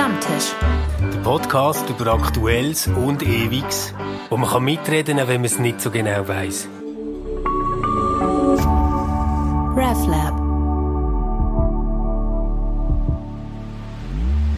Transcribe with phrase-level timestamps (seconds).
[0.00, 0.54] Stammtisch.
[1.12, 3.92] Der Podcast über Aktuelles und Ewiges,
[4.30, 6.68] wo man kann mitreden kann, wenn man es nicht so genau weiß.
[9.76, 10.40] RefLab.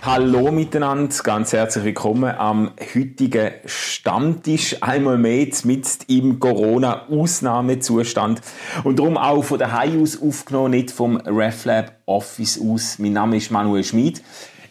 [0.04, 4.76] Hallo miteinander, ganz herzlich willkommen am heutigen Stammtisch.
[4.80, 8.40] Einmal mehr mit im Corona-Ausnahmezustand
[8.84, 13.00] und darum auch von der Hai aus aufgenommen, nicht vom RefLab Office aus.
[13.00, 14.22] Mein Name ist Manuel Schmid.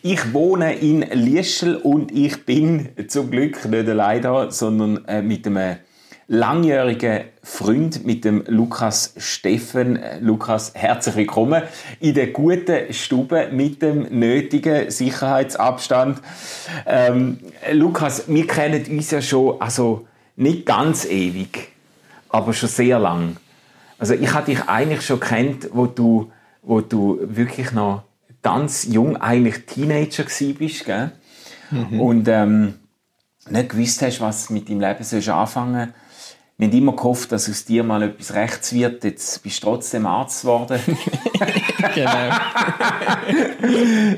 [0.03, 5.45] Ich wohne in Liestel und ich bin zum Glück nicht allein da, sondern äh, mit
[5.45, 5.77] einem
[6.27, 9.99] langjährigen Freund, mit dem Lukas Steffen.
[10.19, 11.61] Lukas, herzlich willkommen
[11.99, 16.19] in der guten Stube mit dem nötigen Sicherheitsabstand.
[16.87, 17.37] Ähm,
[17.71, 21.73] Lukas, wir kennen uns ja schon, also nicht ganz ewig,
[22.29, 23.37] aber schon sehr lang.
[23.99, 26.31] Also ich hatte dich eigentlich schon kennt, wo du,
[26.63, 28.01] wo du wirklich noch
[28.41, 30.25] ganz jung, eigentlich Teenager
[30.57, 31.11] bist, gell?
[31.69, 32.01] Mhm.
[32.01, 32.73] Und ähm,
[33.49, 35.95] nicht gewusst hast, was mit deinem Leben sollst anfangen sollst
[36.61, 39.03] wir haben immer gehofft, dass aus dir mal etwas rechts wird.
[39.03, 40.79] Jetzt bist du trotzdem Arzt geworden.
[41.95, 42.35] genau.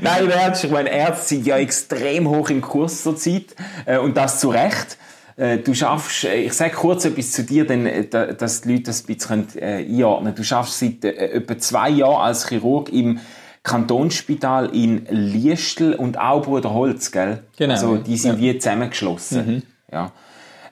[0.01, 3.55] Nein, Ernst, ich meine, Ärzte sind ja extrem hoch im Kurs zurzeit.
[3.85, 4.97] Äh, und das zu Recht.
[5.37, 9.03] Äh, du schaffst, äh, ich sage kurz etwas zu dir, denn, dass die Leute das
[9.03, 10.35] ein bisschen einordnen können.
[10.35, 13.21] Du schaffst seit etwa zwei Jahren als Chirurg im
[13.63, 17.43] Kantonsspital in Liestel und auch Bruder Holz, gell?
[17.57, 17.73] Genau.
[17.73, 18.53] Also, die sind ja.
[18.53, 19.47] wie zusammengeschlossen.
[19.47, 19.63] Mhm.
[19.91, 20.11] Ja.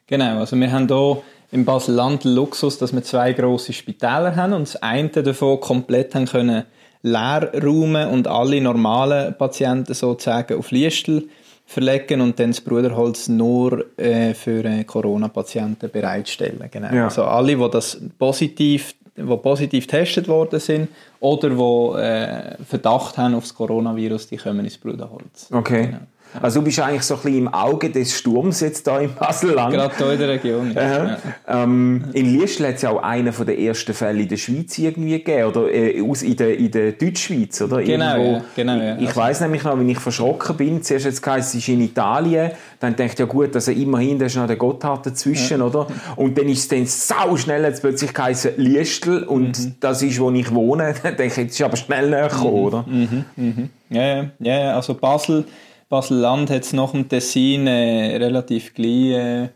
[0.08, 4.62] Genau, also wir haben hier im Basel-Land Luxus, dass wir zwei große Spitäler haben und
[4.64, 6.66] das eine davon komplett haben können
[7.06, 11.30] leer räumen und alle normalen Patienten sozusagen auf Liestel
[11.66, 16.68] verlegen und dann das Bruderholz nur äh, für äh, Corona-Patienten bereitstellen.
[16.72, 16.94] Genau.
[16.94, 17.06] Ja.
[17.06, 20.90] Also alle, die das positiv die positiv getestet worden sind
[21.20, 25.50] oder die äh, Verdacht haben auf das Coronavirus, die kommen ins Bruderholz.
[25.52, 25.88] Okay.
[25.88, 26.00] Genau.
[26.42, 29.74] Also du bist eigentlich so ein bisschen im Auge des Sturms jetzt da in Basel-Land.
[29.74, 30.74] Gerade hier in der Region.
[30.74, 31.18] Ja.
[31.48, 35.12] Ähm, in Liestl hat es ja auch einen der ersten Fälle in der Schweiz irgendwie
[35.12, 37.82] gegeben, oder äh, aus, in, der, in der Deutschschweiz, oder?
[37.82, 38.98] Genau, ja, genau ja.
[38.98, 39.22] Ich also.
[39.22, 43.20] weiss nämlich noch, wenn ich verschrocken bin, zuerst jetzt es ist in Italien, dann denkt
[43.20, 45.66] ja gut, also immerhin, da ist noch der Gotthard dazwischen, ja.
[45.66, 45.88] oder?
[46.16, 49.76] Und dann ist es dann sau schnell jetzt plötzlich geheißen Liestl und mhm.
[49.80, 52.66] das ist, wo ich wohne, dann denke ich, jetzt ist aber schnell näher gekommen, mhm.
[52.66, 52.86] oder?
[52.88, 53.26] Mhm.
[53.36, 53.70] Mhm.
[53.90, 55.46] Ja, ja, ja, also Basel
[55.90, 59.50] Basel-Land hat es nach dem Tessin äh, relativ gleich äh,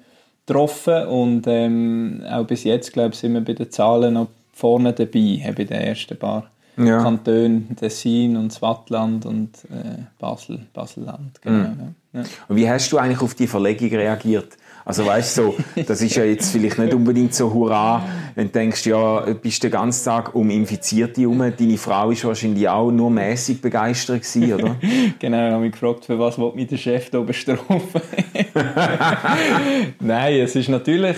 [0.45, 4.93] getroffen und ähm, auch bis jetzt, glaube ich, sind wir bei den Zahlen noch vorne
[4.93, 7.01] dabei, bei den ersten paar ja.
[7.01, 11.41] Kantonen, Tessin und Swattland und äh, Basel, Basel-Land.
[11.41, 11.95] Genau, mhm.
[12.13, 12.23] ja.
[12.47, 14.57] Und wie hast du eigentlich auf die Verlegung reagiert?
[14.89, 18.03] Also weißt du, so, das ist ja jetzt vielleicht nicht unbedingt so hurra,
[18.33, 21.37] wenn du denkst, ja, bist den ganzen Tag um Infizierte herum.
[21.55, 24.77] Deine Frau ist wahrscheinlich auch nur mäßig begeistert gewesen, oder?
[25.19, 28.01] genau, ich habe mich gefragt, für was will mich der Chef hier bestrafen?
[29.99, 31.17] Nein, es ist natürlich,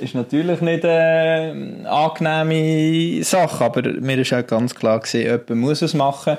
[0.00, 5.82] ist natürlich nicht eine angenehme Sache, aber mir ist auch ganz klar gewesen, jemand muss
[5.82, 6.38] es machen.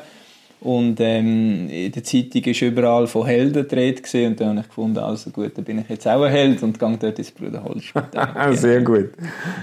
[0.61, 4.97] Und ähm, in der Zeitung war überall von Helden gedreht und dann habe ich gefunden,
[4.97, 8.53] also gut, dann bin ich jetzt auch ein Held und gehe dort ins Bruderholzspital.
[8.57, 9.11] sehr gut,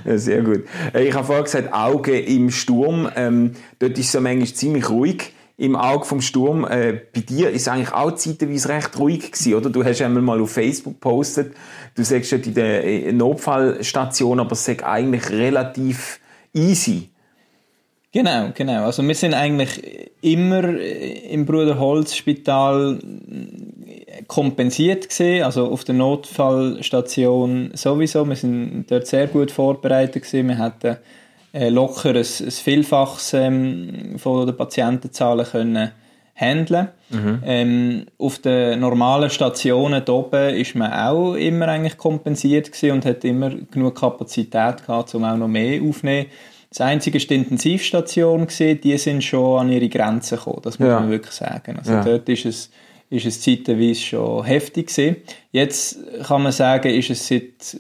[0.06, 0.64] ja, sehr gut.
[0.94, 4.88] Äh, ich habe vorhin gesagt, Auge im Sturm, ähm, dort ist es so manchmal ziemlich
[4.88, 5.32] ruhig.
[5.58, 6.64] im Auge vom Sturm.
[6.64, 9.68] Äh, bei dir ist eigentlich auch zeitweise recht ruhig gewesen, oder?
[9.68, 11.54] Du hast einmal mal auf Facebook gepostet,
[11.94, 16.20] du sagst ja in der äh, Notfallstation, aber es sagt eigentlich relativ
[16.54, 17.10] easy.
[18.16, 18.86] Genau, genau.
[18.86, 22.98] Also wir sind eigentlich immer im Bruderholz-Spital
[24.26, 28.26] kompensiert gesehen, also auf der Notfallstation sowieso.
[28.26, 30.48] Wir sind dort sehr gut vorbereitet gewesen.
[30.48, 30.96] Wir hatten
[31.52, 35.90] äh, locker ein, ein Vielfaches ähm, von den Patientenzahlen können
[36.34, 36.88] handeln.
[37.10, 37.42] Mhm.
[37.44, 43.50] Ähm, auf den normalen Stationen oben ist man auch immer eigentlich kompensiert und hat immer
[43.70, 46.28] genug Kapazität gehabt, um auch noch mehr aufzunehmen.
[46.70, 50.88] Das einzige ist die Intensivstation gesehen, die sind schon an ihre Grenzen gekommen, das muss
[50.88, 51.00] ja.
[51.00, 51.76] man wirklich sagen.
[51.78, 52.04] Also ja.
[52.04, 52.70] dort ist es,
[53.08, 55.16] ist es zeitweise schon heftig gewesen.
[55.52, 57.78] Jetzt kann man sagen, ist es seit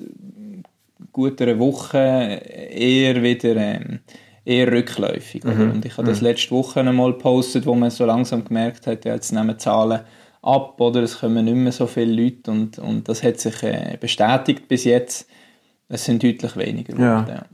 [1.12, 4.00] gut einer Woche eher wieder ähm,
[4.46, 5.44] eher rückläufig.
[5.44, 5.72] Mhm.
[5.72, 6.28] Und ich habe das mhm.
[6.28, 10.00] letzte Woche einmal gepostet, wo man so langsam gemerkt hat, ja, jetzt nehmen Zahlen
[10.40, 13.98] ab oder es kommen nicht mehr so viele Leute und, und das hat sich äh,
[14.00, 15.28] bestätigt bis jetzt.
[15.88, 17.32] Es sind deutlich weniger Leute.
[17.32, 17.44] Ja.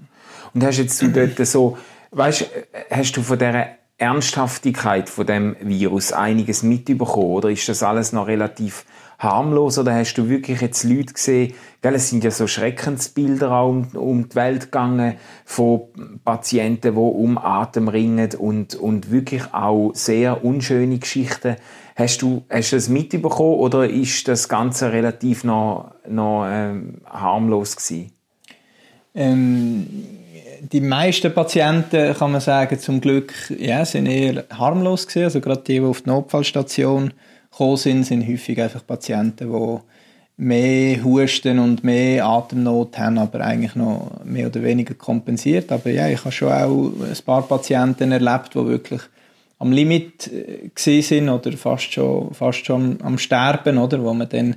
[0.55, 1.79] Und hast jetzt du dort so,
[2.11, 2.47] weißt,
[2.91, 3.67] hast du von dieser
[4.03, 8.85] Ernsthaftigkeit von dem Virus einiges mitbekommen oder ist das alles noch relativ
[9.21, 13.69] harmlos oder hast du wirklich jetzt Leute gesehen, gell, es sind ja so Schreckensbilder auch
[13.69, 15.15] um, um die Welt gegangen
[15.45, 15.83] von
[16.25, 21.55] Patienten, die um Atem ringen und, und wirklich auch sehr unschöne Geschichten.
[21.95, 27.77] Hast du, hast du das mitbekommen oder ist das Ganze relativ noch, noch ähm, harmlos
[27.77, 28.11] gewesen?
[29.15, 29.87] Ähm,
[30.71, 35.25] die meisten Patienten, kann man sagen, zum Glück, ja, sind eher harmlos gewesen.
[35.25, 37.13] Also gerade die, die auf die Notfallstation
[37.51, 39.79] gekommen sind, sind häufig einfach Patienten, die
[40.37, 45.73] mehr Husten und mehr Atemnot haben, aber eigentlich noch mehr oder weniger kompensiert.
[45.73, 49.03] Aber ja, ich habe schon auch ein paar Patienten erlebt, die wirklich
[49.59, 54.57] am Limit äh, sind oder fast schon, fast schon am Sterben, oder, wo man dann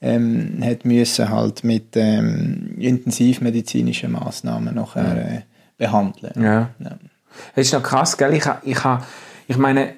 [0.00, 5.40] ähm, hat müssen halt mit ähm, intensivmedizinischen Maßnahmen nachher äh,
[5.78, 6.42] behandeln.
[6.42, 6.70] Ja.
[6.78, 6.98] ja.
[7.54, 8.34] Das ist noch krass, gell?
[8.34, 8.78] Ich, ich,
[9.48, 9.94] ich meine,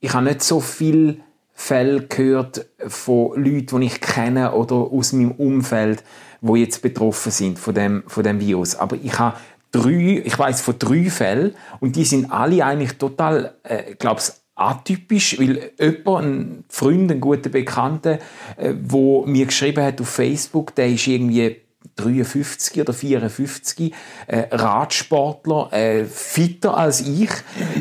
[0.00, 1.20] ich habe nicht so viel
[1.52, 6.04] Fälle gehört von Leuten, die ich kenne oder aus meinem Umfeld,
[6.40, 8.76] wo jetzt betroffen sind von dem, von dem Virus.
[8.76, 9.36] Aber ich habe
[9.72, 14.20] drei, ich weiß von drei Fällen und die sind alle eigentlich total, äh, glaube
[14.58, 18.18] atypisch, weil jemand, ein Freund, ein guter Bekannter,
[18.56, 21.56] äh, mir geschrieben hat auf Facebook, der ist irgendwie
[21.96, 23.92] 53 oder 54,
[24.26, 27.30] äh, Radsportler, äh, fitter als ich,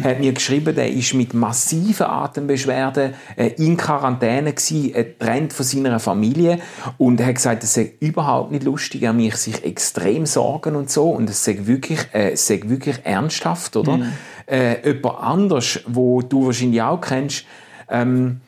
[0.03, 5.65] hat mir geschrieben, der ist mit massiven Atembeschwerden äh, in Quarantäne gewesen, äh, trennt von
[5.65, 6.59] seiner Familie
[6.97, 11.11] und hat gesagt, es sei überhaupt nicht lustig, er mich sich extrem sorgen und so
[11.11, 13.97] und es sei wirklich, äh, sei wirklich ernsthaft, oder?
[13.97, 14.13] Mhm.
[14.47, 17.45] Äh, jemand anders, wo du wahrscheinlich auch kennst,
[17.89, 18.39] ähm,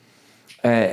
[0.62, 0.88] äh,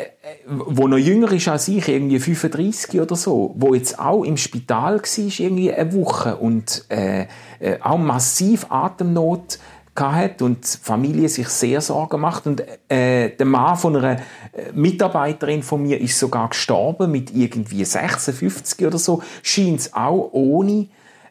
[0.45, 5.00] wo noch jünger ist als ich, irgendwie 35 oder so, wo jetzt auch im Spital
[5.00, 7.27] war, irgendwie eine Woche und äh,
[7.59, 9.59] äh, auch massiv Atemnot
[10.00, 14.71] hat und die Familie sich sehr Sorgen macht und äh, der Mann von einer äh,
[14.74, 20.88] Mitarbeiterin von mir ist sogar gestorben mit irgendwie 56 oder so, scheint es auch ohne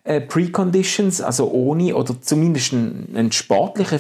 [0.07, 3.99] äh, Preconditions, also ohne oder zumindest ein, ein sportlicher,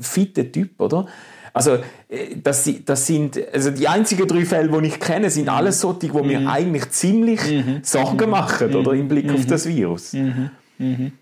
[0.00, 1.06] fitter Typ, oder?
[1.52, 5.50] Also, äh, das, das sind, also die einzigen drei Fälle, die ich kenne, sind mhm.
[5.50, 6.48] alles solche, die mir mhm.
[6.48, 7.80] eigentlich ziemlich mhm.
[7.82, 9.46] Sorgen machen, oder, im Blick auf mhm.
[9.46, 10.12] das Virus.
[10.12, 10.50] Mhm.
[10.76, 11.12] Mhm.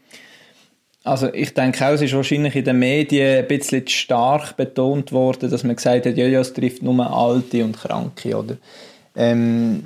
[1.05, 5.51] Also ich denke auch, es ist wahrscheinlich in den Medien ein bisschen stark betont worden,
[5.51, 8.57] dass man gesagt hat, ja, ja, es trifft nur Alte und Kranke, oder?
[9.15, 9.85] Ähm,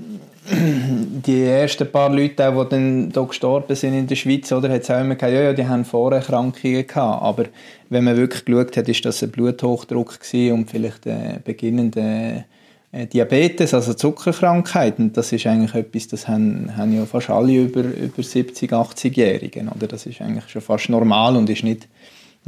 [1.27, 4.91] die ersten paar Leute, die dann hier gestorben sind in der Schweiz, oder, hat es
[4.91, 7.23] auch immer gesagt, ja, ja, die haben Vorerkrankungen gehabt.
[7.23, 7.45] Aber
[7.91, 12.45] wenn man wirklich geschaut hat, ist das ein Bluthochdruck und vielleicht ein beginnender
[12.93, 14.99] äh, Diabetes, also Zuckerkrankheit.
[14.99, 19.69] Und das ist eigentlich etwas, das haben, haben ja fast alle über, über 70, 80-Jährigen.
[19.69, 19.87] Oder?
[19.87, 21.89] Das ist eigentlich schon fast normal und ist nicht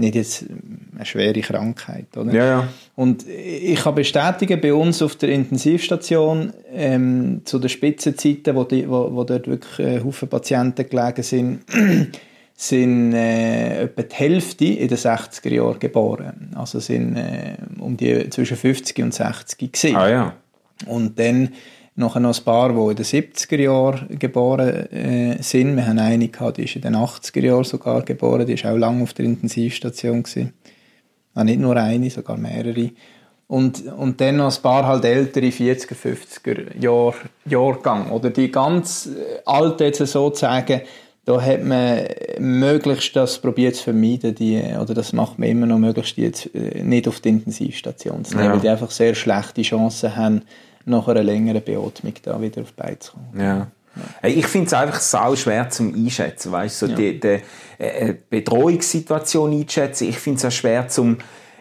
[0.01, 0.45] nicht jetzt
[0.95, 2.17] eine schwere Krankheit.
[2.17, 2.33] Oder?
[2.33, 2.69] Ja, ja.
[2.97, 8.89] Und ich kann bestätigen, bei uns auf der Intensivstation ähm, zu den Spitzenzeiten, wo, die,
[8.89, 11.61] wo, wo dort wirklich äh, Haufen Patienten gelegen sind,
[12.55, 16.51] sind äh, etwa die Hälfte in den 60er Jahren geboren.
[16.55, 19.97] Also sind äh, um die zwischen 50 und 60 gewesen.
[19.97, 20.35] Ah, ja.
[20.87, 21.51] Und dann
[21.97, 25.77] Nachher noch ein paar, die in den 70er Jahren geboren äh, sind.
[25.77, 28.47] Wir haben eine gehabt, die ist in den 80er Jahren sogar geboren.
[28.47, 30.23] Die ist auch lange auf der Intensivstation.
[30.23, 30.55] Gewesen.
[31.35, 32.91] Ah, nicht nur eine, sogar mehrere.
[33.47, 37.15] Und, und dann noch ein paar halt ältere 40er, 50er Jahr,
[37.47, 38.13] Jahrgang.
[38.13, 40.83] Oder die ganz äh, alten, jetzt sozusagen,
[41.25, 42.05] da hat man
[42.39, 46.55] möglichst das probiert zu vermeiden, die, oder das macht man immer noch möglichst die jetzt
[46.55, 48.53] äh, nicht auf die Intensivstation zu nehmen, ja.
[48.53, 50.43] weil die einfach sehr schlechte Chancen haben,
[50.85, 53.41] nach einer längeren Beatmung da wieder auf Beine zu kommen.
[53.41, 53.67] Ja.
[54.23, 54.29] Ja.
[54.29, 56.95] Ich finde es einfach sau schwer zum Einschätzen, weißt so ja.
[56.95, 57.41] die, die
[57.79, 60.09] äh, Bedrohungssituation einschätzen.
[60.09, 61.19] Ich finde es auch schwer zum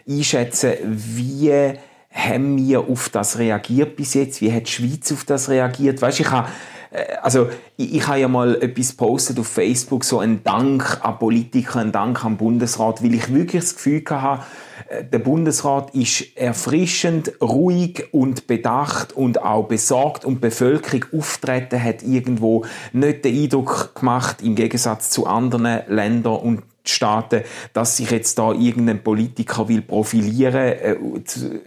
[0.08, 1.74] Einschätzen, wie
[2.12, 6.02] haben wir auf das reagiert bis jetzt, wie hat die Schweiz auf das reagiert.
[6.02, 6.52] Weißt, ich habe äh,
[7.22, 11.80] also ich, ich habe ja mal etwas postet auf Facebook, so ein Dank an Politiker,
[11.80, 14.42] ein Dank an Bundesrat, weil ich wirklich das Gefühl hatte,
[14.88, 22.02] äh, der Bundesrat ist erfrischend, ruhig und bedacht und auch besorgt und Bevölkerung auftreten hat
[22.02, 28.38] irgendwo nicht den Eindruck gemacht, im Gegensatz zu anderen Ländern und Staaten, dass sich jetzt
[28.38, 30.96] da irgendein Politiker will profilieren äh,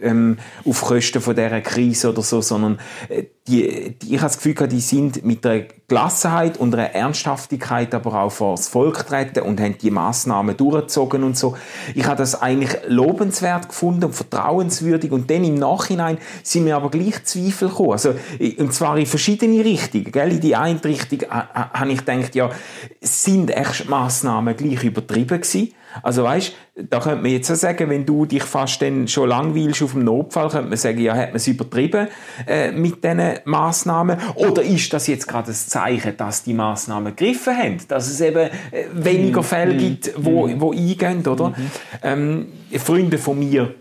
[0.00, 2.78] ähm, auf Kosten von dieser Krise oder so, sondern
[3.08, 7.94] äh, die, die, ich habe das Gefühl, die sind mit einer Gelassenheit und einer Ernsthaftigkeit
[7.94, 11.54] aber auch vor das Volk treten und haben die Massnahmen durchgezogen und so.
[11.94, 16.90] Ich habe das eigentlich lobenswert gefunden und vertrauenswürdig und dann im Nachhinein sind mir aber
[16.90, 17.92] gleich Zweifel gekommen.
[17.92, 18.14] Also,
[18.58, 20.10] und zwar in verschiedene Richtungen.
[20.10, 20.32] Gell?
[20.32, 22.50] In die eine Richtung habe ich gedacht, ja,
[23.02, 25.72] sind echt Massnahmen gleich übertrieben gewesen?
[26.02, 29.82] Also weißt, da könnte man jetzt auch sagen, wenn du dich fast dann schon langweilst
[29.82, 32.08] auf dem Notfall, könnte man sagen, ja, hat man es übertrieben
[32.46, 34.18] äh, mit diesen Massnahmen?
[34.34, 38.50] Oder ist das jetzt gerade ein Zeichen, dass die Massnahmen gegriffen haben, dass es eben
[38.70, 39.44] äh, weniger mhm.
[39.44, 40.60] Fälle gibt, wo, mhm.
[40.60, 41.50] wo eingehen, oder?
[41.50, 41.70] Mhm.
[42.02, 42.46] Ähm,
[42.78, 43.74] Freunde von mir,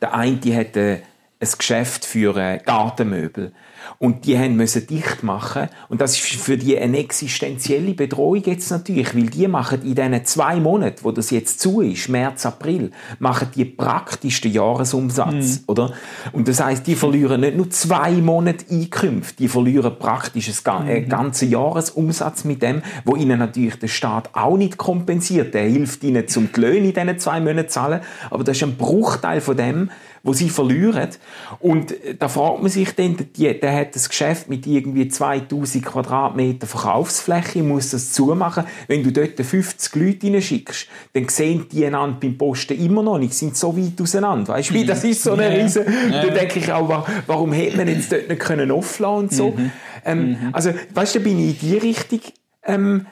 [0.00, 0.98] der eine, die hat äh,
[1.38, 3.52] ein Geschäft für äh, Gartenmöbel
[3.98, 5.68] und die haben müssen dicht machen.
[5.88, 10.24] Und das ist für die eine existenzielle Bedrohung jetzt natürlich, weil die machen in diesen
[10.24, 15.64] zwei Monaten, wo das jetzt zu ist, März, April, machen die praktisch den Jahresumsatz, mhm.
[15.66, 15.92] oder?
[16.32, 21.08] Und das heißt, die verlieren nicht nur zwei Monate Einkünfte, die verlieren praktisch einen mhm.
[21.08, 25.54] ganzen Jahresumsatz mit dem, wo ihnen natürlich der Staat auch nicht kompensiert.
[25.54, 28.00] Der hilft ihnen zum die Löhne in diesen zwei Monaten zahlen,
[28.30, 29.90] aber das ist ein Bruchteil von dem,
[30.26, 31.08] wo sie verlieren.
[31.60, 35.84] Und äh, da fragt man sich dann, die, der hat das Geschäft mit irgendwie 2000
[35.84, 38.64] Quadratmeter Verkaufsfläche, muss das zumachen.
[38.88, 43.34] Wenn du dort 50 Leute reinschickst, dann sehen die einander beim Posten immer noch nicht,
[43.34, 44.54] sind so weit auseinander.
[44.54, 45.62] Weißt du, wie das ist so eine ja.
[45.62, 46.26] riesen, ja.
[46.26, 49.52] da denke ich auch, warum hätte man jetzt dort nicht können offline und so.
[49.52, 49.70] Mhm.
[50.04, 50.38] Ähm, mhm.
[50.52, 52.20] Also, weißt du, da bin ich in die Richtung,
[52.64, 53.06] ähm,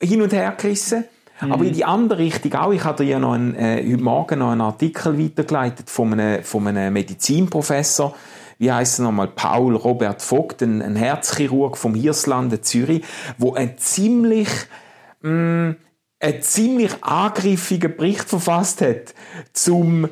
[0.00, 1.04] hin und her gerissen.
[1.40, 1.52] Mhm.
[1.52, 2.72] Aber in die andere Richtung auch.
[2.72, 6.66] Ich hatte ja noch einen, äh, heute Morgen noch einen Artikel weitergeleitet von einem, von
[6.66, 8.14] einem Medizinprofessor,
[8.58, 13.04] wie heißt er nochmal, Paul Robert Vogt, ein, ein Herzchirurg vom Hirslande Zürich,
[13.36, 14.48] wo ein ziemlich,
[15.22, 15.76] mh, mm,
[16.20, 19.14] ein ziemlich angriffigen Bericht verfasst hat
[19.52, 20.08] zum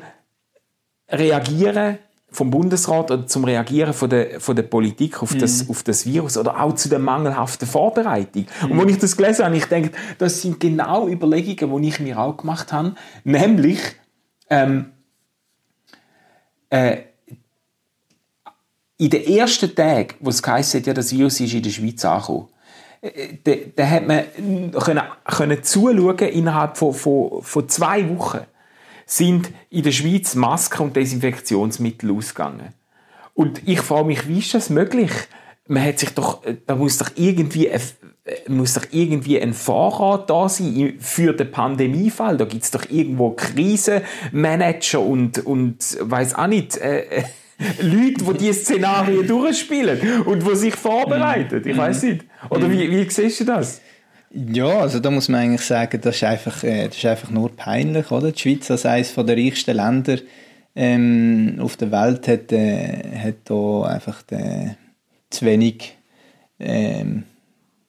[1.09, 1.99] Reagieren
[2.37, 5.71] vom Bundesrat oder zum Reagieren von der, von der Politik auf, das, mhm.
[5.71, 8.45] auf das Virus oder auch zu der mangelhaften Vorbereitung.
[8.61, 8.71] Mhm.
[8.71, 12.19] Und wenn ich das gelesen habe, ich denke, das sind genau Überlegungen, die ich mir
[12.19, 13.79] auch gemacht habe, nämlich
[14.51, 14.91] ähm,
[16.69, 16.97] äh,
[18.97, 22.05] in den ersten Tagen, wo es geheißen hat, ja, das Virus ist in der Schweiz
[22.05, 22.49] angekommen,
[23.01, 28.41] äh, da, da hat man können, können zuschauen innerhalb von, von, von zwei Wochen
[29.07, 32.73] sind in der Schweiz Masken und Desinfektionsmittel ausgegangen.
[33.33, 35.11] Und ich frage mich, wie ist das möglich?
[35.67, 37.69] Man hat sich doch, da muss doch irgendwie,
[38.47, 42.37] muss doch irgendwie ein Vorrat da sein für den Pandemiefall.
[42.37, 47.23] Da gibt es doch irgendwo Krisenmanager und, und weiß auch nicht, äh, äh
[47.81, 51.63] Leute, die diese Szenarien durchspielen und die sich vorbereiten.
[51.65, 52.25] Ich weiß nicht.
[52.51, 53.81] Oder wie, wie siehst du das?
[54.39, 57.55] Ja, also da muss man eigentlich sagen, das ist einfach, äh, das ist einfach nur
[57.55, 58.31] peinlich, oder?
[58.31, 60.17] Die Schweiz als eines der reichsten Länder
[60.75, 64.75] ähm, auf der Welt hat, äh, hat da einfach äh,
[65.31, 65.97] zu wenig
[66.59, 67.23] ähm,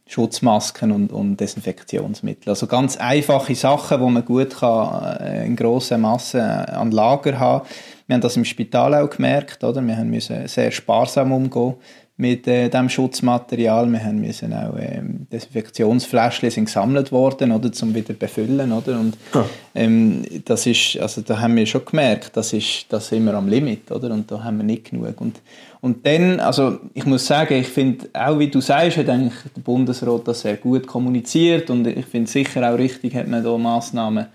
[0.07, 2.49] Schutzmasken und, und Desinfektionsmittel.
[2.49, 7.69] Also ganz einfache Sachen, wo man gut kann, äh, in grossen Massen an Lager haben.
[8.07, 9.83] Wir haben das im Spital auch gemerkt, oder?
[9.83, 11.75] Wir müssen sehr sparsam umgehen
[12.19, 13.91] mit äh, dem Schutzmaterial.
[13.91, 18.99] Wir haben müssen auch ähm, Desinfektionsfläschchen sind gesammelt worden, oder, zum wieder befüllen, oder?
[18.99, 19.17] Und
[19.75, 23.49] ähm, das ist, also da haben wir schon gemerkt, das ist, das sind wir am
[23.49, 24.11] Limit, oder?
[24.11, 25.21] Und da haben wir nicht genug.
[25.21, 25.41] Und
[25.81, 29.61] und dann, also ich muss sagen, ich finde, auch wie du sagst, hat eigentlich der
[29.63, 34.27] Bundesrat das sehr gut kommuniziert und ich finde sicher auch richtig, hat man da Massnahmen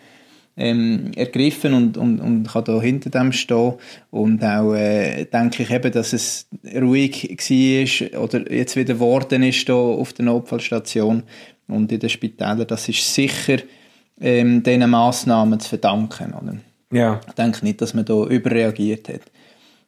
[0.56, 3.74] ähm, ergriffen und, und, und kann da hinter dem stehen.
[4.12, 9.68] Und auch äh, denke ich eben, dass es ruhig war oder jetzt wieder geworden ist
[9.68, 11.24] da auf der Notfallstation
[11.68, 12.68] und in den Spitälern.
[12.68, 13.58] Das ist sicher
[14.22, 16.34] ähm, diesen Massnahmen zu verdanken.
[16.34, 16.58] Oder?
[16.92, 17.20] Ja.
[17.28, 19.22] Ich denke nicht, dass man da überreagiert hat.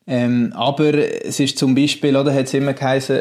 [0.08, 0.94] Ähm, aber
[1.26, 3.20] es ist zum Beispiel, oder, hat es immer geheißen,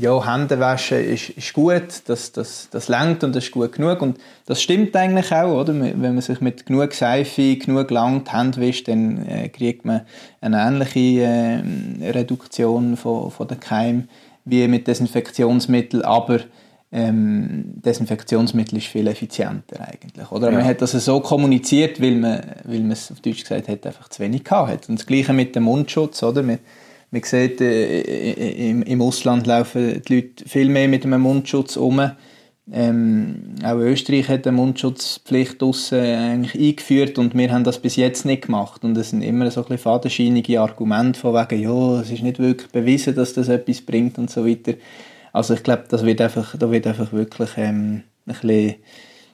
[0.00, 4.00] ja, Hände waschen ist, ist gut, das, das, das lenkt und das ist gut genug.
[4.00, 5.74] Und das stimmt eigentlich auch, oder?
[5.74, 10.02] Wenn man sich mit genug Seife, genug lang die Hände wischt, dann äh, kriegt man
[10.40, 11.22] eine ähnliche
[12.00, 14.08] äh, Reduktion von, von den Keimen
[14.46, 16.40] wie mit Desinfektionsmitteln, aber
[16.92, 20.30] ähm, Desinfektionsmittel ist viel effizienter eigentlich.
[20.30, 20.50] Oder?
[20.50, 20.58] Ja.
[20.58, 24.08] Man hat das so kommuniziert, weil man, weil man es auf Deutsch gesagt hat, einfach
[24.08, 24.88] zu wenig gehabt hat.
[24.90, 26.42] Und das Gleiche mit dem Mundschutz, oder?
[26.42, 26.58] Man,
[27.10, 32.10] man sieht, äh, im, im Ausland laufen die Leute viel mehr mit einem Mundschutz um.
[32.70, 38.24] Ähm, auch Österreich hat eine Mundschutzpflicht draussen eigentlich eingeführt und wir haben das bis jetzt
[38.24, 38.84] nicht gemacht.
[38.84, 42.38] Und es sind immer so ein bisschen fadenscheinige Argumente von wegen, ja, es ist nicht
[42.38, 44.74] wirklich bewiesen, dass das etwas bringt und so weiter.
[45.32, 48.74] Also ich glaube, das wird einfach, da wird einfach wirklich ähm, ein bisschen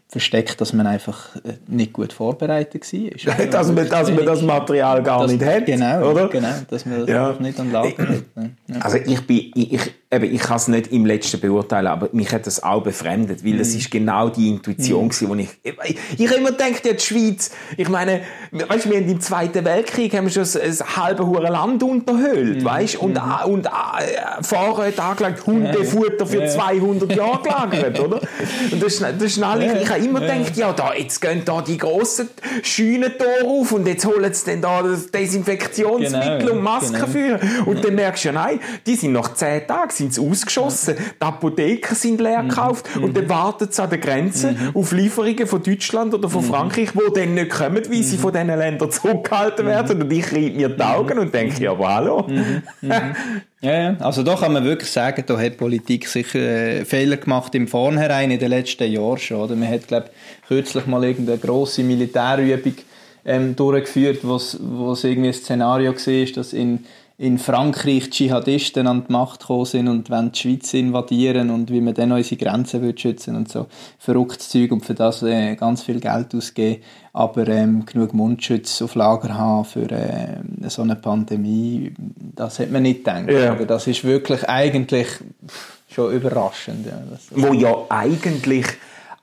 [0.09, 3.47] versteckt, dass man einfach äh, nicht gut vorbereitet war.
[3.51, 6.29] dass, man, dass man das Material gar das, nicht hat, genau, oder?
[6.29, 7.37] Genau, dass man das ja.
[7.39, 8.25] nicht an Lager hat.
[8.35, 8.79] Ja.
[8.81, 12.47] Also ich bin, ich, eben, ich kann es nicht im Letzten beurteilen, aber mich hat
[12.47, 13.79] das auch befremdet, weil es mhm.
[13.79, 15.09] ist genau die Intuition mhm.
[15.11, 18.23] gewesen, wo ich, ich, ich immer gedacht, ja, die Schweiz, ich meine,
[18.53, 21.83] weißt du, wir haben im Zweiten Weltkrieg haben wir schon ein, ein halbes hure Land
[21.83, 22.65] unterhöhlt, mhm.
[22.65, 23.53] weißt und, mhm.
[23.53, 28.21] und äh, Vorräte angelegt, Hundefutter für 200 Jahre gelagert, oder?
[28.73, 31.77] Und das, das ist alle, ich habe immer gedacht, ja, da, jetzt gehen da die
[31.77, 32.31] grossen
[32.63, 37.07] Scheunentore auf und jetzt holen sie dann da das Desinfektionsmittel genau, und Masken genau.
[37.07, 37.41] für.
[37.67, 40.95] Und dann merkst du ja, nein, die sind nach 10 Tagen sind sie ausgeschossen.
[40.97, 42.49] Die Apotheken sind leer mhm.
[42.49, 43.05] gekauft mhm.
[43.05, 44.71] und dann warten sie an der Grenze mhm.
[44.75, 46.49] auf Lieferungen von Deutschland oder von mhm.
[46.49, 48.21] Frankreich, wo dann nicht kommen, weil sie mhm.
[48.21, 49.71] von diesen Ländern zurückgehalten mhm.
[49.71, 50.03] werden.
[50.03, 52.27] Und ich reibe mir die Augen und denke, ja, aber hallo.
[53.61, 57.53] Ja, ja, also da kann man wirklich sagen, da hat Politik sicher äh, Fehler gemacht
[57.57, 59.39] im Vornherein in den letzten Jahren schon.
[59.39, 59.57] Oder?
[59.57, 60.11] Man hat, glaube
[60.47, 62.75] kürzlich mal irgendeine grosse Militärübung
[63.25, 66.85] ähm, durchgeführt, wo es irgendwie ein Szenario war, dass in
[67.21, 71.81] in Frankreich Dschihadisten an die Macht gekommen sind und wollen die Schweiz invadieren und wie
[71.81, 73.67] man dann unsere Grenzen wird schützen und so
[73.99, 76.81] verrücktes Zeug und für das äh, ganz viel Geld ausgeben,
[77.13, 81.93] aber ähm, genug Mundschutz auf Lager haben für äh, so eine Pandemie,
[82.37, 83.29] das hat man nicht gedacht.
[83.29, 83.51] Ja.
[83.51, 85.09] Aber das ist wirklich eigentlich
[85.91, 86.87] schon überraschend.
[86.87, 87.01] Ja,
[87.33, 88.67] Wo ja eigentlich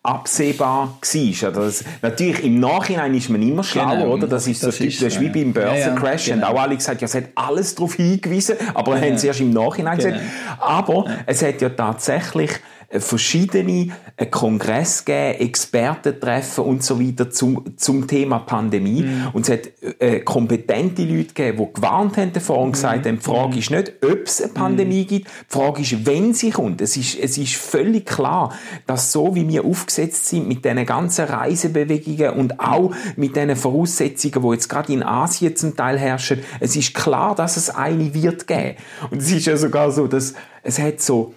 [0.05, 1.51] absehbar war.
[1.51, 4.27] Das, natürlich, im Nachhinein ist man immer schlauer, genau, oder?
[4.27, 6.27] Das ist das, das ist, das ist wie beim Börsencrash.
[6.27, 6.47] Ja, ja, genau.
[6.47, 9.01] haben auch alle gesagt, ja, es hat alles darauf hingewiesen, aber ja.
[9.01, 10.11] haben es erst im Nachhinein genau.
[10.11, 10.31] gesagt.
[10.59, 11.17] Aber ja.
[11.25, 12.51] es hat ja tatsächlich
[12.99, 19.03] verschiedene äh, Kongress gegeben, Expertentreffen und so weiter zum, zum Thema Pandemie.
[19.03, 19.27] Mhm.
[19.33, 23.23] Und es hat äh, kompetente Leute gegeben, die gewarnt haben davor und gesagt haben, die
[23.23, 23.59] Frage mhm.
[23.59, 25.07] ist nicht, ob es eine Pandemie mhm.
[25.07, 26.81] gibt, die Frage ist, wenn sie kommt.
[26.81, 28.53] Es ist, es ist völlig klar,
[28.87, 34.41] dass so wie wir aufgesetzt sind mit diesen ganzen Reisebewegungen und auch mit diesen Voraussetzungen,
[34.41, 38.47] die jetzt gerade in Asien zum Teil herrschen, es ist klar, dass es eine wird
[38.47, 38.75] geben.
[39.09, 41.33] Und es ist ja sogar so, dass es hat so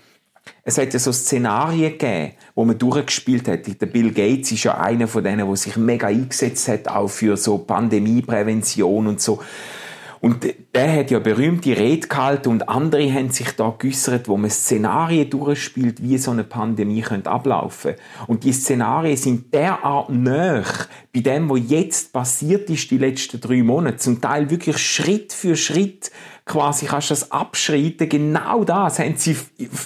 [0.65, 3.81] es hat ja so Szenarien gegeben, wo man durchgespielt hat.
[3.81, 7.37] Der Bill Gates ist ja einer von denen, der sich mega eingesetzt hat, auch für
[7.37, 9.41] so Pandemieprävention und so.
[10.21, 14.51] Und der hat ja berühmte Rede gehalten und andere haben sich da geäussert, wo man
[14.51, 17.95] Szenarien durchspielt, wie so eine Pandemie könnte ablaufen.
[18.27, 20.65] Und die Szenarien sind derart nah
[21.15, 23.99] bei dem, was jetzt passiert ist, die letzten drei Monate.
[23.99, 26.11] Zum Teil wirklich Schritt für Schritt
[26.49, 28.09] quasi kannst du das abschreiten.
[28.09, 29.37] Genau das haben sie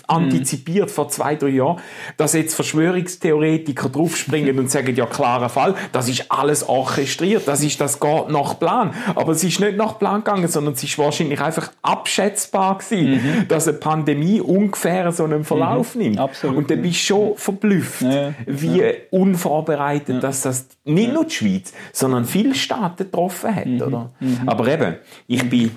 [0.06, 1.80] antizipiert vor zwei, drei Jahren,
[2.16, 7.80] dass jetzt Verschwörungstheoretiker draufspringen und sagen, ja, klarer Fall, das ist alles orchestriert, das ist,
[7.80, 8.94] das geht nach Plan.
[9.14, 13.48] Aber es ist nicht nach Plan gegangen, sondern es ist wahrscheinlich einfach abschätzbar gewesen, mhm.
[13.48, 16.02] dass eine Pandemie ungefähr so einen Verlauf mhm.
[16.02, 16.18] nimmt.
[16.18, 16.56] Absolut.
[16.56, 18.32] Und dann bist du schon verblüfft, ja.
[18.46, 18.90] wie ja.
[19.10, 20.20] unvorbereitet, ja.
[20.20, 23.82] dass das nicht nur die Schweiz, sondern viele Staaten getroffen hat, mhm.
[23.82, 24.10] oder?
[24.20, 24.40] Mhm.
[24.46, 24.96] Aber eben,
[25.26, 25.72] ich bin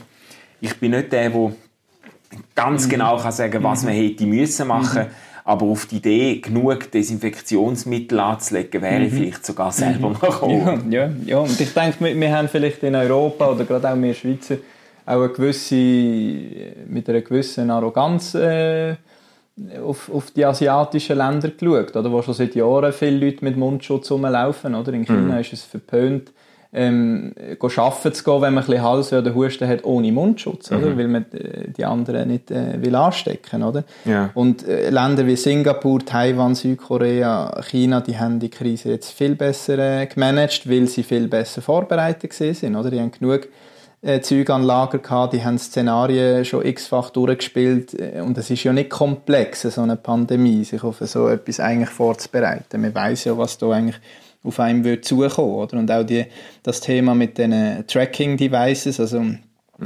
[0.65, 1.51] ich bin nicht der, der
[2.53, 2.89] ganz mhm.
[2.89, 5.09] genau kann sagen was man hätte müssen machen mhm.
[5.45, 9.17] aber auf die Idee, genug Desinfektionsmittel anzulegen, wäre ich mhm.
[9.17, 10.91] vielleicht sogar selber noch gekommen.
[10.91, 13.95] Ja, ja, ja, und ich denke, wir, wir haben vielleicht in Europa oder gerade auch
[13.95, 14.57] wir Schweizer
[15.05, 15.75] auch eine gewisse,
[16.87, 18.95] mit einer gewissen Arroganz äh,
[19.83, 24.11] auf, auf die asiatischen Länder geschaut, oder, wo schon seit Jahren viele Leute mit Mundschutz
[24.11, 24.75] rumlaufen.
[24.75, 24.93] Oder?
[24.93, 25.39] In China mhm.
[25.39, 26.31] ist es verpönt,
[26.75, 30.77] ähm, arbeiten zu gehen, wenn man ein bisschen Hals oder Husten hat, ohne Mundschutz, mhm.
[30.77, 30.97] oder?
[30.97, 33.85] weil man äh, die anderen nicht äh, will anstecken oder?
[34.03, 34.29] Ja.
[34.33, 39.79] Und äh, Länder wie Singapur, Taiwan, Südkorea, China, die haben die Krise jetzt viel besser
[39.79, 42.75] äh, gemanagt, weil sie viel besser vorbereitet sind.
[42.75, 42.91] Oder?
[42.91, 43.47] Die haben genug
[44.01, 48.63] äh, Züge an Lager gehabt, die haben Szenarien schon x-fach durchgespielt äh, und es ist
[48.65, 52.81] ja nicht komplex, so eine Pandemie, sich auf so etwas eigentlich vorzubereiten.
[52.81, 53.99] Man weiß ja, was da eigentlich
[54.45, 55.77] auf einem wird zukommen, oder?
[55.77, 56.25] Und auch die,
[56.63, 59.23] das Thema mit den Tracking-Devices, also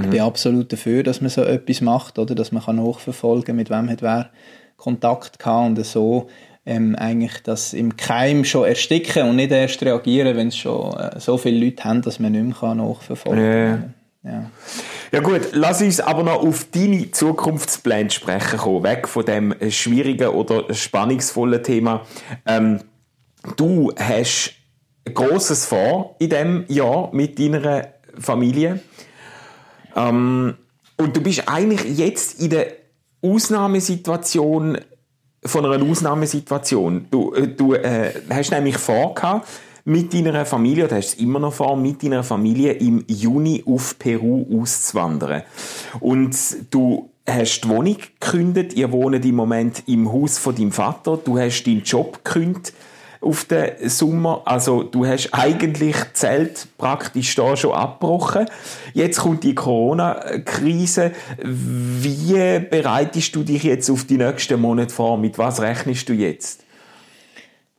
[0.01, 2.35] Ich bin absolut dafür, dass man so etwas macht, oder?
[2.35, 4.29] Dass man kann nachverfolgen mit wem hat wer
[4.77, 6.27] Kontakt gehabt und so
[6.65, 11.19] ähm, eigentlich das im Keim schon ersticken und nicht erst reagieren, wenn es schon äh,
[11.19, 13.93] so viele Leute haben, dass man nicht mehr nachverfolgen kann.
[14.23, 14.31] Ja.
[14.31, 14.51] ja.
[15.11, 20.27] Ja gut, lass uns aber noch auf deine Zukunftspläne sprechen kommen, weg von dem schwierigen
[20.27, 22.05] oder spannungsvollen Thema.
[22.45, 22.79] Ähm,
[23.55, 24.53] du hast
[25.05, 28.81] ein grosses vor in dem Jahr mit deiner Familie.
[29.95, 30.55] Ähm,
[30.97, 32.67] und du bist eigentlich jetzt in der
[33.21, 34.77] Ausnahmesituation
[35.43, 37.07] von einer Ausnahmesituation.
[37.09, 39.15] Du, äh, du äh, hast nämlich vor
[39.85, 43.97] mit deiner Familie, oder hast es immer noch vor, mit deiner Familie im Juni auf
[43.97, 45.43] Peru auszuwandern.
[46.01, 46.35] Und
[46.69, 51.39] du hast die Wohnung gekündigt, ihr wohnt im Moment im Haus von deinem Vater, du
[51.39, 52.73] hast deinen Job gekündigt
[53.21, 54.41] auf den Sommer.
[54.45, 58.45] Also du hast eigentlich Zelt praktisch da schon abgebrochen.
[58.93, 61.11] Jetzt kommt die Corona-Krise.
[61.43, 65.17] Wie bereitest du dich jetzt auf die nächsten Monate vor?
[65.17, 66.63] Mit was rechnest du jetzt?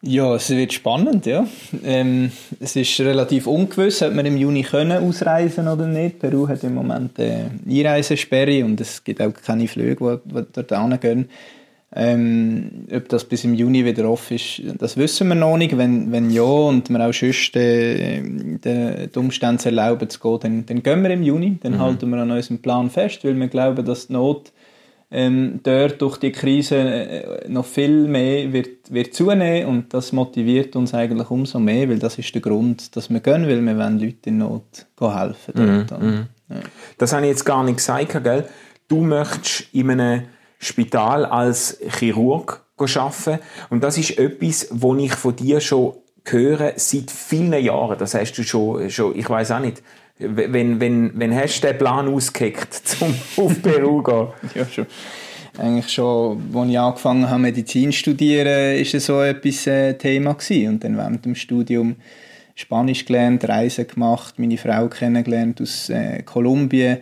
[0.02, 1.46] Ja, es wird spannend, ja.
[1.84, 6.20] Ähm, es ist relativ ungewiss, ob wir im Juni können ausreisen oder nicht.
[6.20, 10.72] Peru hat im Moment eine Einreisesperre und es gibt auch keine Flüge, die, die dort
[10.72, 11.28] hingehen.
[11.92, 15.76] Ähm, ob das bis im Juni wieder offen ist, das wissen wir noch nicht.
[15.76, 20.82] Wenn, wenn ja und wir auch sonst äh, die Umstände erlauben zu gehen, dann, dann
[20.84, 21.58] gehen wir im Juni.
[21.60, 21.80] Dann mhm.
[21.80, 24.52] halten wir an unserem Plan fest, weil wir glauben, dass die Not
[25.10, 30.76] ähm, dort durch die Krise äh, noch viel mehr wird, wird zunehmen und das motiviert
[30.76, 33.98] uns eigentlich umso mehr, weil das ist der Grund, dass wir gehen, weil wir wollen
[33.98, 35.54] Leuten in Not helfen.
[35.54, 35.86] Mhm.
[36.00, 36.26] mhm.
[36.48, 36.56] Ja.
[36.98, 38.44] Das habe ich jetzt gar nicht gesagt, gell?
[38.88, 40.22] Du möchtest in einem
[40.60, 43.42] Spital als Chirurg arbeiten.
[43.70, 45.94] Und das ist etwas, wo ich von dir schon
[46.24, 47.98] höre seit vielen Jahren.
[47.98, 49.82] Das hast du schon, schon ich weiß auch nicht.
[50.18, 54.28] Wenn, wenn, wenn hast du den Plan ausgeheckt, zum auf Peru gehen?
[54.54, 54.86] ja, schon.
[55.58, 60.34] Eigentlich schon, als ich angefangen habe, Medizin zu studieren, ist es so etwas äh, Thema
[60.34, 60.68] gewesen.
[60.68, 61.96] Und dann während dem Studium
[62.54, 66.98] Spanisch gelernt, Reisen gemacht, meine Frau kennengelernt aus äh, Kolumbien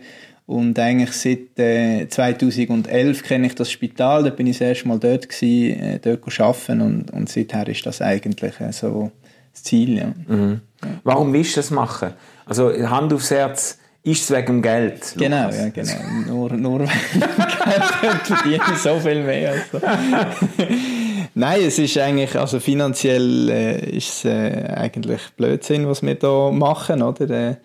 [0.49, 4.97] und eigentlich seit äh, 2011 kenne ich das Spital, da bin ich das erste Mal
[4.97, 9.11] dort gewesen, äh, dort arbeiten und, und seither ist das eigentlich äh, so
[9.53, 9.99] das Ziel.
[9.99, 10.11] Ja.
[10.27, 10.61] Mhm.
[11.03, 12.13] Warum willst du das machen?
[12.47, 15.13] Also Hand aufs Herz, ist es wegen dem Geld?
[15.17, 15.93] Genau, ja, genau.
[16.25, 19.51] Nur, nur wegen Geld verdiene ich so viel mehr.
[19.51, 19.85] Also.
[21.35, 26.49] Nein, es ist eigentlich, also finanziell äh, ist es äh, eigentlich Blödsinn, was wir da
[26.49, 27.57] machen, oder?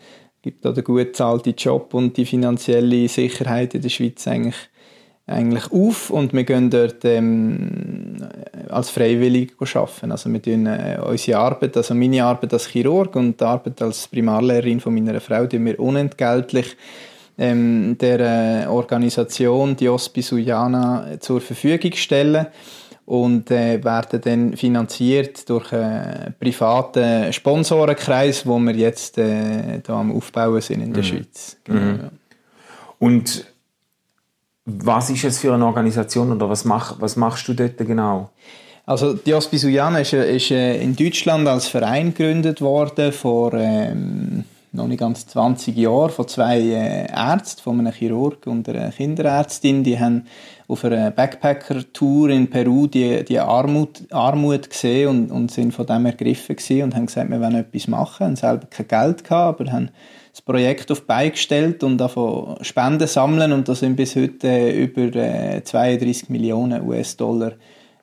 [0.44, 4.56] Gibt da den gut bezahlten Job und die finanzielle Sicherheit in der Schweiz eigentlich,
[5.26, 8.18] eigentlich auf und wir gehen dort ähm,
[8.68, 10.12] als Freiwillig arbeiten.
[10.12, 14.06] Also wir tun äh, unsere Arbeit, also meine Arbeit als Chirurg und die Arbeit als
[14.06, 16.76] Primarlehrerin von meiner Frau, die wir unentgeltlich
[17.38, 22.48] ähm, der äh, Organisation die Hospice Ujana zur Verfügung stellen
[23.06, 30.16] und äh, werden dann finanziert durch einen privaten Sponsorenkreis, wo wir jetzt äh, da am
[30.16, 31.06] Aufbauen sind in der mhm.
[31.06, 31.56] Schweiz.
[31.64, 32.00] Genau, mhm.
[32.02, 32.10] ja.
[32.98, 33.46] Und
[34.64, 38.30] was ist es für eine Organisation oder was, mach, was machst du dort genau?
[38.86, 44.88] Also die Hospice ist, ist äh, in Deutschland als Verein gegründet worden vor ähm, noch
[44.88, 49.84] nicht ganz 20 Jahren von zwei äh, Ärzten, von einem Chirurg und einer Kinderärztin.
[49.84, 50.26] Die haben
[50.66, 56.06] auf einer Backpacker-Tour in Peru die, die Armut, Armut gesehen und, und sind von dem
[56.06, 58.26] ergriffen gewesen und haben gesagt, wir wollen etwas machen.
[58.26, 59.90] Haben selber kein Geld gehabt, aber haben
[60.32, 65.14] das Projekt auf beigestellt und davon Spenden sammeln und da sind bis heute äh, über
[65.14, 67.52] äh, 32 Millionen US-Dollar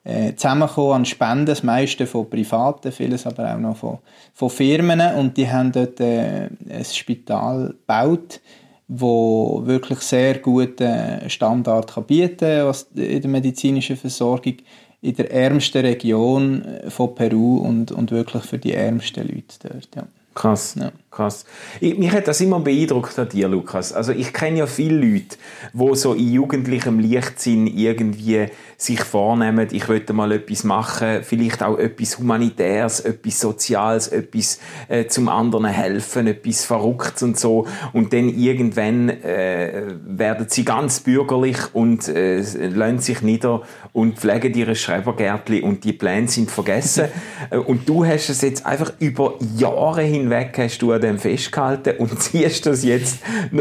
[0.04, 4.00] äh, zusammengekommen an Spenden, das meiste von Privaten, vieles aber auch noch von,
[4.34, 8.40] von Firmen und die haben dort äh, ein Spital gebaut,
[8.88, 14.58] wo wirklich sehr guten Standard kann bieten was in der medizinischen Versorgung
[15.02, 19.90] in der ärmsten Region von Peru und, und wirklich für die ärmsten Leute dort.
[19.96, 20.04] Ja.
[20.36, 20.92] Krass, ja.
[21.12, 21.46] Krass.
[21.82, 23.92] Ich, mich hat das immer beeindruckt an dir, Lukas.
[23.92, 25.36] Also ich kenne ja viele Leute,
[25.74, 28.48] die so in jugendlichem Leichtsinn irgendwie
[28.78, 35.06] sich vornehmen, ich möchte mal etwas machen, vielleicht auch etwas Humanitäres, etwas Soziales, etwas äh,
[35.06, 37.68] zum anderen helfen, etwas Verrücktes und so.
[37.94, 43.62] Und dann irgendwann äh, werden sie ganz bürgerlich und äh, lassen sich nieder
[43.94, 47.10] und pflegen ihre Schrebergärtli und die Pläne sind vergessen.
[47.68, 51.98] und du hast es jetzt einfach über Jahre hin hinweg hast du an dem festgehalten
[51.98, 53.20] und ziehst das jetzt,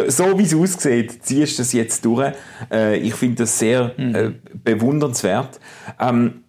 [0.09, 2.33] so wie es aussieht, ziehst das jetzt durch.
[2.71, 4.15] Äh, ich finde das sehr mhm.
[4.15, 5.61] äh, bewundernswert.
[5.99, 6.45] Ähm,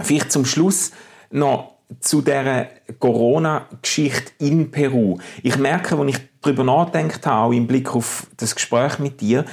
[0.00, 0.92] vielleicht zum Schluss
[1.30, 5.18] noch zu der Corona-Geschichte in Peru.
[5.42, 9.44] Ich merke, wenn ich darüber nachdenkt habe, auch im Blick auf das Gespräch mit dir,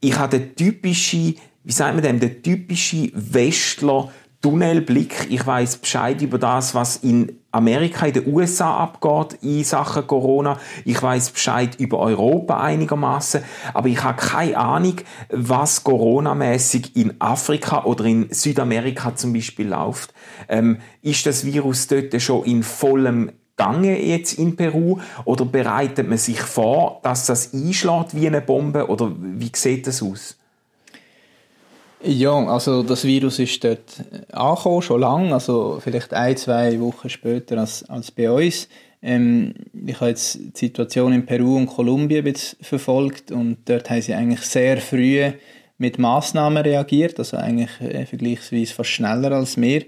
[0.00, 4.10] ich habe den typischen, wie sagt man dem, den typischen Westler
[4.42, 5.28] Tunnelblick.
[5.30, 10.58] Ich weiß Bescheid über das, was in Amerika, in den USA abgeht in Sachen Corona.
[10.84, 14.96] Ich weiß Bescheid über Europa einigermaßen, aber ich habe keine Ahnung,
[15.30, 20.12] was Corona-mäßig in Afrika oder in Südamerika zum Beispiel läuft.
[20.48, 26.18] Ähm, ist das Virus dort schon in vollem Gange jetzt in Peru oder bereitet man
[26.18, 30.36] sich vor, dass das einschlägt wie eine Bombe oder wie sieht das aus?
[32.04, 37.58] Ja, also das Virus ist dort angekommen, schon lange, also vielleicht ein, zwei Wochen später
[37.58, 38.68] als, als bei uns.
[39.00, 39.54] Ähm,
[39.86, 44.40] ich habe jetzt die Situation in Peru und Kolumbien verfolgt und dort haben sie eigentlich
[44.40, 45.30] sehr früh
[45.78, 49.82] mit Maßnahmen reagiert, also eigentlich äh, vergleichsweise fast schneller als wir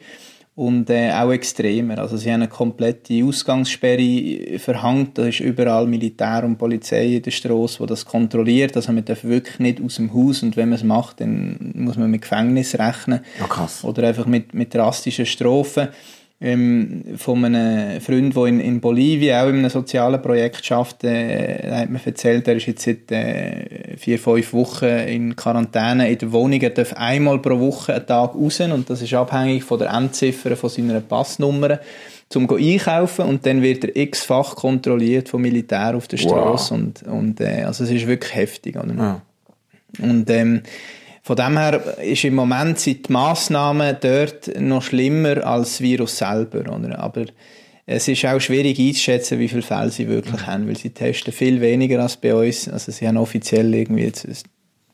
[0.57, 1.99] und äh, auch extremer.
[1.99, 5.19] Also sie haben eine komplette Ausgangssperre verhangt.
[5.19, 8.77] Da ist überall Militär und Polizei in der Straße, wo das kontrolliert.
[8.77, 11.97] Also man darf wirklich nicht aus dem Haus und wenn man es macht, dann muss
[11.97, 13.21] man mit Gefängnis rechnen.
[13.41, 13.83] Ja, krass.
[13.83, 15.89] Oder einfach mit, mit drastischen Strafen
[16.45, 21.71] ähm, von einem Freund, der in, in Bolivien auch in einem sozialen Projekt schafft, äh,
[21.71, 26.33] hat mir erzählt, er ist jetzt seit äh, vier, fünf Wochen in Quarantäne in der
[26.33, 26.61] Wohnung.
[26.61, 30.55] Er darf einmal pro Woche einen Tag raus und das ist abhängig von der Endziffer
[30.55, 31.81] von seiner Passnummer
[32.29, 36.79] zum einkaufen und dann wird er x-fach kontrolliert vom Militär auf der Straße wow.
[36.79, 38.77] und, und äh, also es ist wirklich heftig.
[38.77, 38.95] Oder?
[38.95, 39.23] Ja.
[40.03, 40.63] Und ähm,
[41.27, 46.19] von dem her ist im Moment sind die Massnahmen dort noch schlimmer als das Virus
[46.19, 46.71] selber.
[46.71, 46.99] Oder?
[46.99, 47.25] Aber
[47.87, 50.47] es ist auch schwierig einzuschätzen, wie viele Fälle sie wirklich mhm.
[50.47, 52.69] haben, weil sie testen viel weniger als bei uns.
[52.69, 54.27] Also sie haben offiziell irgendwie jetzt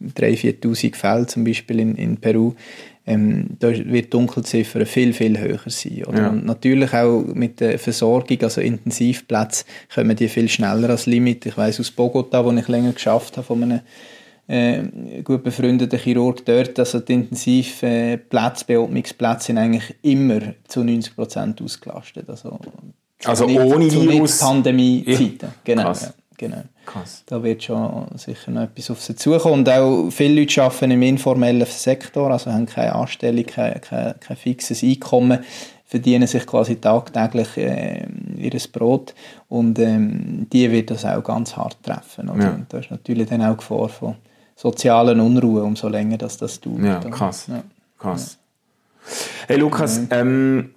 [0.01, 2.55] 3'000, 4'000 Fälle zum Beispiel in, in Peru.
[3.09, 6.05] Ähm, da wird die Dunkelziffer viel, viel höher sein.
[6.05, 6.23] Oder?
[6.23, 6.29] Ja.
[6.29, 11.45] Und natürlich auch mit der Versorgung, also Intensivplätze, kommen die viel schneller als Limit.
[11.47, 13.81] Ich weiß aus Bogota, wo ich länger geschafft habe, von einem
[14.51, 21.63] äh, gut befreundeter Chirurg dort, also die Intensivplätze, Beatmungsplätze sind eigentlich immer zu 90 Prozent
[21.63, 22.29] ausgelastet.
[22.29, 22.59] Also,
[23.25, 24.39] also ohne zu Virus?
[24.39, 25.39] Pandemie-Zeiten.
[25.43, 25.53] Ja.
[25.63, 26.63] Genau, ja, genau.
[26.85, 27.23] Krass.
[27.27, 29.61] Da wird schon sicher noch etwas auf sie zukommen.
[29.61, 34.37] Und auch viele Leute arbeiten im informellen Sektor, also haben keine Anstellung, kein, kein, kein
[34.37, 35.39] fixes Einkommen
[35.91, 39.13] verdienen sich quasi tagtäglich äh, ihr Brot
[39.49, 42.29] und ähm, die wird das auch ganz hart treffen.
[42.29, 42.45] Oder?
[42.45, 42.51] Ja.
[42.55, 44.15] Und da ist natürlich dann auch Gefahr von
[44.61, 46.83] sozialen Unruhe, umso länger dass das dauert.
[46.83, 47.47] Ja, krass.
[47.49, 47.63] Ja.
[47.99, 48.39] krass.
[49.49, 50.75] Hey Lukas, ähm,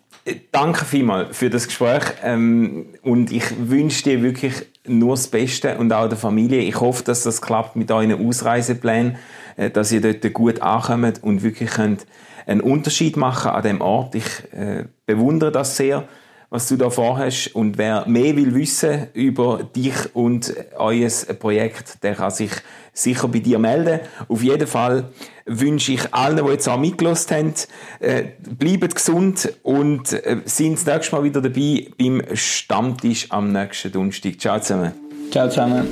[0.53, 5.91] danke vielmals für das Gespräch ähm, und ich wünsche dir wirklich nur das Beste und
[5.91, 6.61] auch der Familie.
[6.61, 9.17] Ich hoffe, dass das klappt mit euren Ausreiseplänen,
[9.57, 12.05] äh, dass ihr dort gut ankommt und wirklich könnt
[12.47, 14.15] einen Unterschied machen an dem Ort.
[14.15, 16.07] Ich äh, bewundere das sehr
[16.53, 17.55] was du da vorhast.
[17.55, 22.51] Und wer mehr will wissen über dich und euer Projekt, der kann sich
[22.93, 24.01] sicher bei dir melden.
[24.27, 25.05] Auf jeden Fall
[25.47, 27.55] wünsche ich allen, die jetzt auch mitgelost haben,
[27.99, 33.91] äh, bleibt gesund und äh, sind das nächste Mal wieder dabei beim Stammtisch am nächsten
[33.91, 34.39] Donnerstag.
[34.39, 34.91] Ciao zusammen.
[35.31, 35.87] Ciao zusammen.